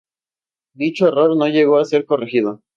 [0.73, 2.63] Dicho error no llegó a ser corregido.